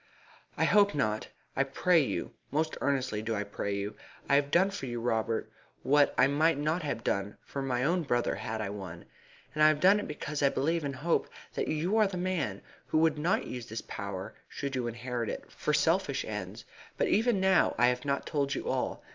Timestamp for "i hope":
0.57-0.95